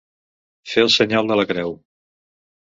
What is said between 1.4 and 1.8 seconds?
la creu.